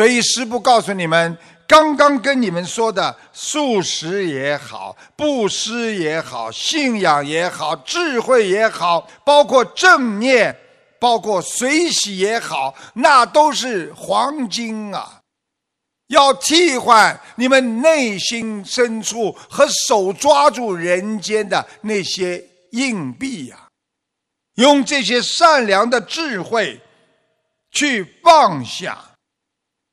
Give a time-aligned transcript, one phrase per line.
[0.00, 1.36] 所以师父告诉你们，
[1.68, 10.56] 刚刚跟你们说的素食也好，布施也好，信仰也好，智慧也好，包括正念，
[10.98, 15.20] 包括随喜也好，那都是黄金啊！
[16.08, 23.68] 要替换你们内心深处和手抓住人间的那些硬币呀，
[24.54, 26.80] 用这些善良的智慧
[27.70, 28.98] 去放下，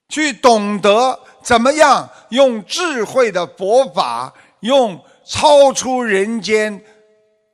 [0.10, 6.82] 去懂得怎么样用智慧的佛法，用超出人间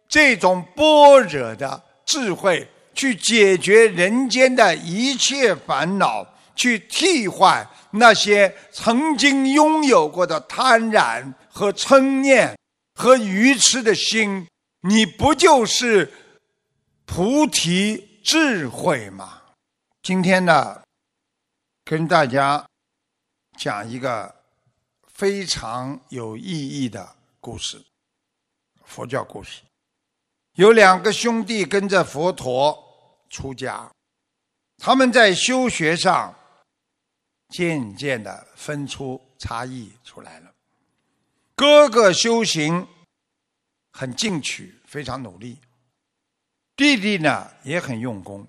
[0.07, 7.67] 这种般若的智慧，去解决人间的一切烦恼，去替换。
[7.95, 12.57] 那些曾经拥有过的贪婪和嗔念
[12.95, 14.47] 和愚痴的心，
[14.81, 16.11] 你不就是
[17.05, 19.41] 菩提智慧吗？
[20.01, 20.81] 今天呢，
[21.83, 22.65] 跟大家
[23.57, 24.33] 讲一个
[25.07, 27.83] 非常有意义的故事，
[28.83, 29.61] 佛教故事。
[30.53, 32.77] 有两个兄弟跟着佛陀
[33.29, 33.91] 出家，
[34.77, 36.33] 他们在修学上。
[37.49, 40.51] 渐渐的分出差异出来了。
[41.55, 42.87] 哥哥修行
[43.91, 45.57] 很进取，非常努力；
[46.75, 48.47] 弟弟呢也很用功，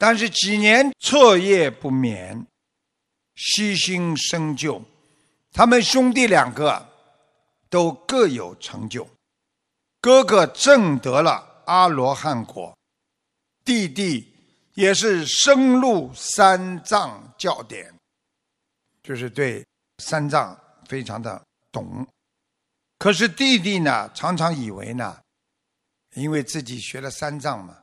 [0.00, 2.46] 但是几年彻夜不眠，
[3.34, 4.82] 悉心深究。
[5.52, 6.88] 他们兄弟两个
[7.68, 9.06] 都各有成就，
[10.00, 12.74] 哥哥证得了阿罗汉果，
[13.62, 14.32] 弟弟
[14.72, 17.92] 也是深入三藏教典。
[19.02, 19.62] 就是对
[19.98, 22.08] 三藏非常的懂，
[22.96, 25.20] 可是弟弟呢，常常以为呢，
[26.14, 27.79] 因为自己学了三藏嘛，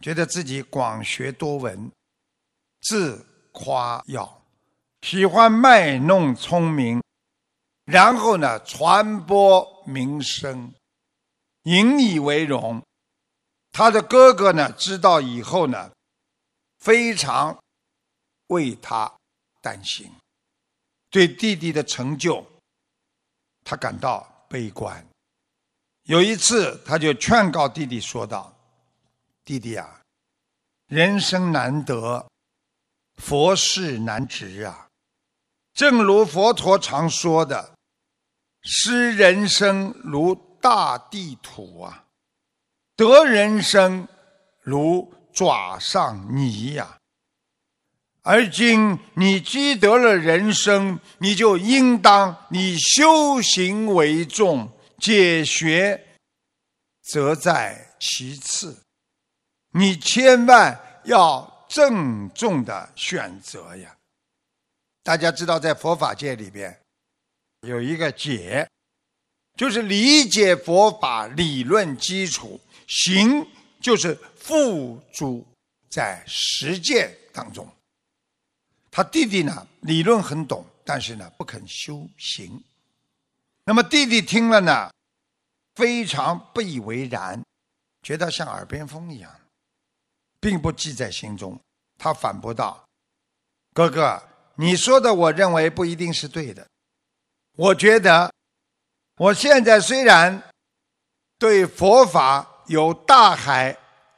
[0.00, 1.90] 觉得自己广学多闻，
[2.82, 4.42] 自夸耀，
[5.02, 7.02] 喜欢卖弄聪明，
[7.84, 10.72] 然后呢，传播名声，
[11.64, 12.82] 引以为荣。
[13.72, 15.90] 他的哥哥呢，知道以后呢，
[16.78, 17.58] 非常
[18.48, 19.12] 为他。
[19.62, 20.08] 担心，
[21.10, 22.46] 对弟弟的成就，
[23.64, 25.04] 他感到悲观。
[26.04, 28.55] 有一次，他就劝告弟弟说道
[29.46, 30.00] ：“弟弟啊，
[30.88, 32.28] 人生难得，
[33.14, 34.88] 佛事难值啊。
[35.72, 37.76] 正如佛陀常说的，
[38.62, 42.06] 失人生如大地土啊，
[42.96, 44.08] 得人生
[44.62, 46.98] 如爪上泥呀。”
[48.22, 54.68] 而今你积得了人生，你就应当以修行为重，
[54.98, 56.18] 解学
[57.00, 58.82] 则在其次。
[59.78, 63.94] 你千万要郑重的选择呀！
[65.02, 66.74] 大家知道，在佛法界里边
[67.60, 68.66] 有一个解，
[69.54, 73.46] 就是理解佛法理论基础，行
[73.78, 75.46] 就是付诸
[75.90, 77.70] 在实践当中。
[78.90, 82.64] 他弟弟呢，理论很懂，但是呢不肯修行。
[83.62, 84.90] 那么弟弟听了呢，
[85.74, 87.44] 非常不以为然，
[88.02, 89.30] 觉得像耳边风一样，
[90.40, 91.58] 并不记在心中。
[91.98, 92.84] 他反驳道
[93.72, 94.22] ：“哥哥，
[94.56, 96.66] 你说的，我认为不一定是对的。
[97.56, 98.32] 我觉得，
[99.16, 100.42] 我现在虽然
[101.38, 103.76] 对佛法有大海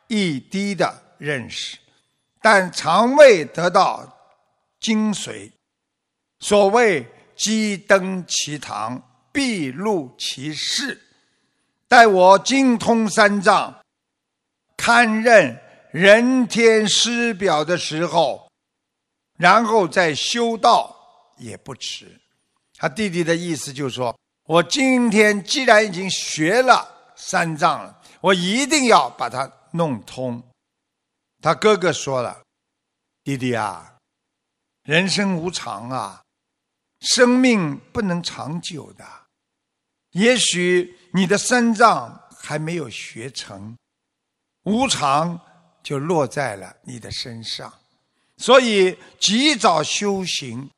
[0.09, 1.79] 一滴的认识，
[2.41, 4.15] 但常未得到。”
[4.81, 5.51] 精髓，
[6.39, 7.05] 所谓
[7.35, 9.03] “鸡登其堂，
[9.33, 11.03] 必入其室”。
[11.89, 13.77] 待我精通三藏，
[14.77, 15.61] 堪任
[15.93, 18.51] 人天师表的时候，
[19.39, 20.95] 然后再修道
[21.39, 22.21] 也不迟。
[22.75, 30.43] 他弟弟的意思就是说：我今天既然已经学了三藏了，我一定要把它弄通。
[31.41, 32.43] 他哥哥说了
[33.25, 33.95] ：“弟弟啊。”
[34.85, 36.23] 人生无常啊，
[37.01, 39.05] 生命不能长久的。
[40.13, 43.77] 也许你的三藏还没有学成，
[44.63, 45.39] 无常
[45.89, 47.73] 就落在了你的身上。
[48.37, 50.69] 所以及早修行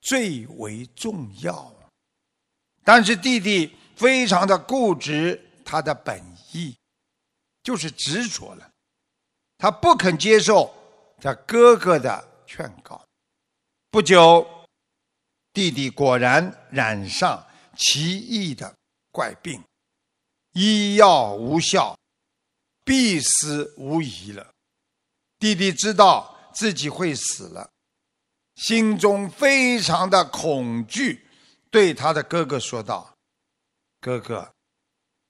[0.00, 1.70] 最为重要。
[2.82, 6.74] 但是弟弟非常的固执，他的本意
[7.62, 8.70] 就是执着了，
[9.58, 10.74] 他不肯接受
[11.20, 13.04] 他哥哥的劝告。
[13.90, 14.46] 不久，
[15.52, 17.46] 弟弟果然染上
[17.76, 18.74] 奇异的
[19.10, 19.62] 怪病，
[20.54, 21.94] 医药无效，
[22.84, 24.52] 必死无疑了。
[25.38, 27.70] 弟弟知道自己会死了，
[28.54, 31.26] 心中非常的恐惧，
[31.70, 33.16] 对他的哥哥说道
[34.00, 34.52] ：“哥哥，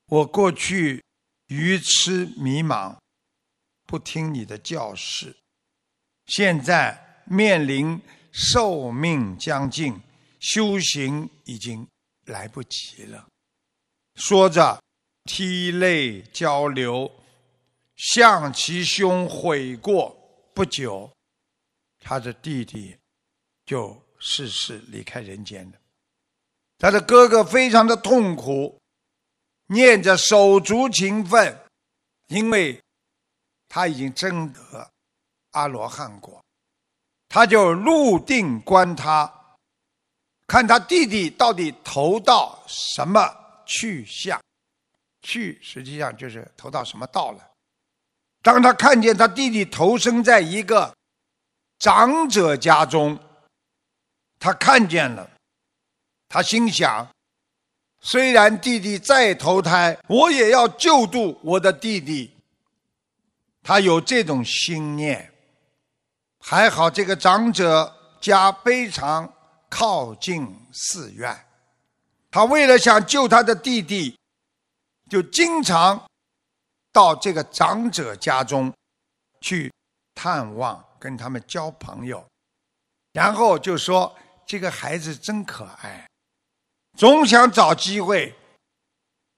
[0.07, 1.03] 我过去
[1.47, 2.97] 愚痴迷茫，
[3.87, 5.37] 不听你的教示，
[6.27, 8.01] 现在面临
[8.33, 9.99] 寿命将近，
[10.41, 11.87] 修行已经
[12.27, 13.27] 来不及了。”
[14.17, 14.83] 说着，
[15.25, 17.11] 涕泪交流，
[18.13, 20.17] 向其兄悔过。
[20.55, 21.11] 不久，
[22.01, 22.97] 他的弟弟。
[23.65, 25.79] 就逝世离开人间了。
[26.79, 28.77] 他的哥哥非常的痛苦，
[29.69, 31.57] 念着手足情分，
[32.27, 32.83] 因为
[33.69, 34.91] 他已经征得
[35.53, 36.45] 阿罗汉果，
[37.29, 39.33] 他就入定观他，
[40.49, 43.21] 看他弟弟到底投到什么
[43.65, 44.43] 去向，
[45.23, 47.52] 去实际上就是投到什么道了。
[48.43, 50.95] 当他看见他弟弟投生在一个
[51.79, 53.19] 长者家中。
[54.39, 55.31] 他看见了，
[56.29, 57.09] 他心想：
[58.01, 62.37] 虽然弟弟再投胎，我也要救度我的弟弟。
[63.63, 65.33] 他有这种心念。
[66.41, 69.33] 还好这个长者家非常
[69.71, 71.47] 靠近寺院，
[72.33, 74.19] 他为了想救他的弟弟，
[75.09, 76.05] 就经常
[76.93, 78.73] 到这个长者家中
[79.41, 79.73] 去
[80.15, 82.25] 探望，跟他们交朋友，
[83.13, 84.15] 然后就说。
[84.45, 86.07] 这个孩子真可爱，
[86.99, 88.35] 总想找机会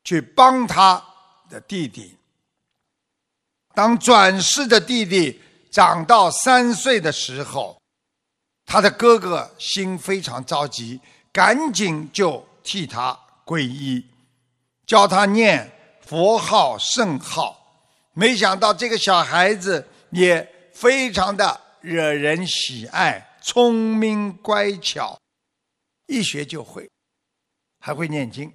[0.03, 1.01] 去帮他
[1.49, 2.17] 的弟弟。
[3.75, 5.41] 当转世的弟弟
[5.71, 7.79] 长到三岁的时候，
[8.65, 14.05] 他的哥哥心非常着急，赶紧就替他皈依，
[14.87, 15.71] 教他念
[16.07, 17.61] 佛号圣号。
[18.13, 23.31] 没想到这个小孩子也非常的惹人喜爱。
[23.43, 25.19] 聪明乖巧，
[26.07, 26.89] 一学就会，
[27.79, 28.51] 还会念经。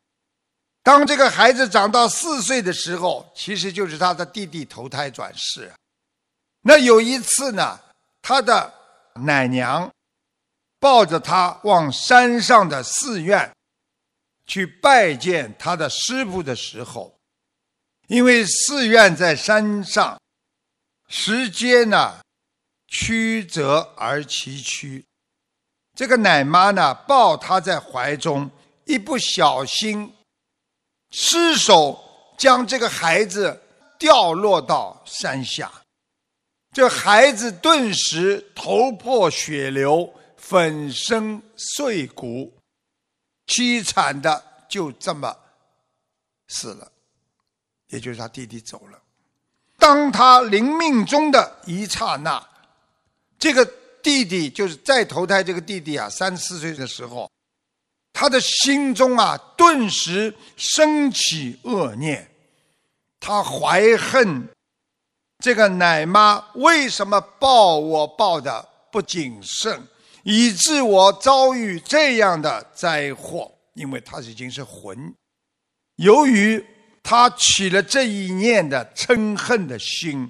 [0.81, 5.71] 当这个孩子长到四岁的时候，其实就是他的弟弟投胎转世。
[6.61, 7.79] 那有一次呢，
[8.21, 8.73] 他的
[9.13, 9.91] 奶娘
[10.79, 13.53] 抱着他往山上的寺院
[14.47, 17.19] 去拜见他的师傅的时候，
[18.09, 20.19] 因为寺院在山上，
[21.07, 22.19] 时间呢。
[22.91, 25.03] 曲折而崎岖，
[25.95, 28.50] 这个奶妈呢抱他在怀中，
[28.85, 30.11] 一不小心
[31.11, 32.03] 失手
[32.35, 33.61] 将这个孩子
[34.00, 35.71] 掉落到山下，
[36.71, 42.51] 这孩子顿时头破血流，粉身碎骨，
[43.45, 45.38] 凄惨的就这么
[46.47, 46.91] 死了，
[47.89, 49.00] 也就是他弟弟走了。
[49.77, 52.44] 当他临命终的一刹那。
[53.38, 53.65] 这个
[54.03, 57.31] 弟弟就是再投胎，这个弟弟啊，三四岁的时候，
[58.12, 62.30] 他的心中啊，顿时升起恶念，
[63.18, 64.45] 他怀恨
[65.39, 69.81] 这个奶妈为什么抱我抱的不谨慎，
[70.24, 73.50] 以致我遭遇这样的灾祸。
[73.74, 75.15] 因为他已经是魂，
[75.95, 76.62] 由于
[77.09, 80.29] 他起了这一念的嗔恨的心，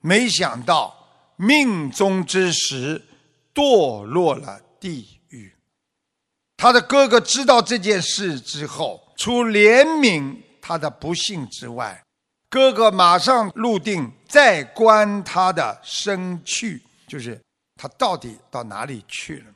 [0.00, 0.94] 没想到。
[1.34, 3.04] 命中之时，
[3.52, 5.52] 堕落了地狱。
[6.56, 12.00] 他的哥哥知道这件事之后，除怜悯他的不幸之外，
[12.48, 17.40] 哥哥马上入定，再观他的生去，就是
[17.74, 19.46] 他到底到哪里去了。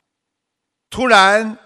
[0.89, 1.57] 突然，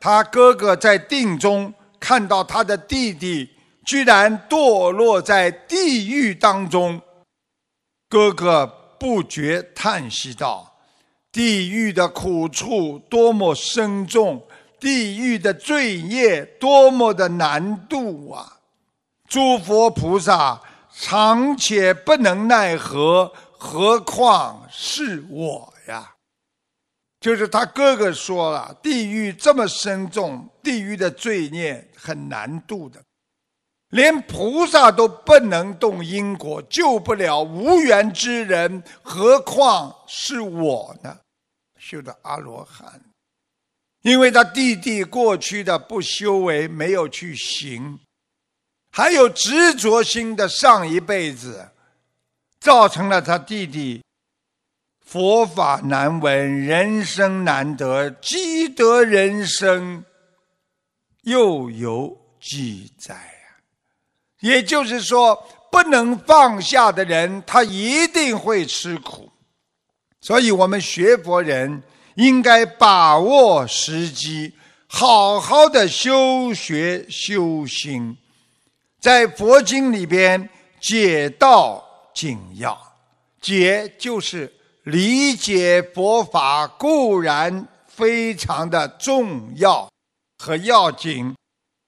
[0.00, 3.48] 他哥哥在定中看到他的弟弟
[3.84, 7.00] 居然堕落在地狱当中，
[8.08, 8.80] 哥哥。
[8.96, 10.78] 不觉叹息道
[11.30, 14.42] ：“地狱的苦处多么深重，
[14.80, 18.60] 地狱的罪业多么的难度啊！
[19.28, 20.58] 诸佛菩萨
[20.96, 26.14] 常且不能奈何，何况是我呀？”
[27.20, 33.02] 就是他哥哥说了，地狱这么深重，地狱的罪孽很难度的。
[33.94, 41.16] 连菩萨都不能动因果，救不了无缘之人，何况是我呢？
[41.78, 43.00] 修的阿罗汉，
[44.02, 48.00] 因为他弟弟过去的不修为，没有去行，
[48.90, 51.68] 还有执着心的上一辈子，
[52.58, 54.02] 造成了他弟弟
[55.06, 60.04] 佛法难闻，人生难得，积德人生
[61.22, 63.33] 又有几载？
[64.44, 65.34] 也就是说，
[65.72, 69.32] 不能放下的人，他一定会吃苦。
[70.20, 71.82] 所以，我们学佛人
[72.16, 74.52] 应该把握时机，
[74.86, 78.14] 好好的修学修心。
[79.00, 80.46] 在佛经里边，
[80.78, 81.82] 解道
[82.14, 82.78] 紧要，
[83.40, 89.88] 解就是理解佛法固然非常的重要
[90.38, 91.34] 和要紧，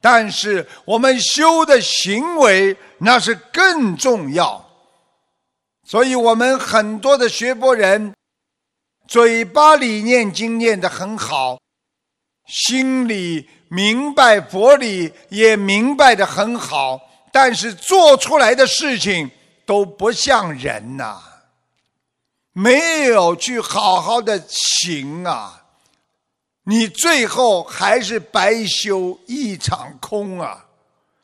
[0.09, 4.65] 但是我们修的行为那是更重要。
[5.83, 8.15] 所以我们很多的学佛人，
[9.09, 11.59] 嘴巴里念经念得很好，
[12.47, 17.01] 心里明白佛理也明白的很好，
[17.33, 19.29] 但是做出来的事情
[19.65, 21.21] 都不像人呐，
[22.53, 25.66] 没有去好好的行啊，
[26.69, 30.65] 你最后还是白修一场空啊。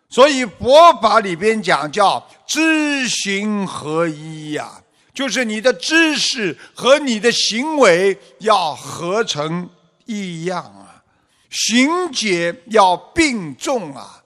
[0.09, 4.83] 所以佛法里边讲叫知行合一呀，
[5.15, 9.69] 就是你的知识和你的行为要合成
[10.05, 11.03] 一样啊，
[11.49, 14.23] 行解要并重啊，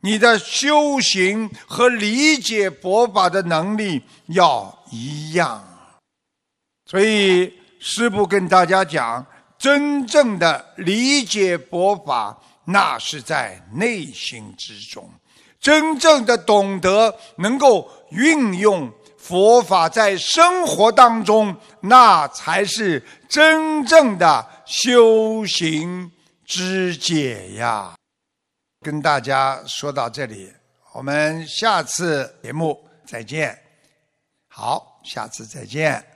[0.00, 5.64] 你的修行和理解佛法的能力要一样。
[6.84, 9.24] 所以师父跟大家讲，
[9.58, 15.10] 真正的理解佛法，那是在内心之中。
[15.60, 26.10] 真正的懂得，能够运用佛法在生活当中，那才是真正的修行
[26.44, 27.96] 之解呀！
[28.80, 30.52] 跟大家说到这里，
[30.92, 33.58] 我们下次节目再见。
[34.46, 36.08] 好，下次再见。